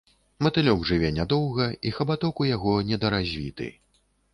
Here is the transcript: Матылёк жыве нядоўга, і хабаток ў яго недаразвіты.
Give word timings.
Матылёк 0.45 0.81
жыве 0.93 1.11
нядоўга, 1.19 1.69
і 1.87 1.95
хабаток 2.01 2.33
ў 2.43 2.59
яго 2.59 2.77
недаразвіты. 2.93 3.75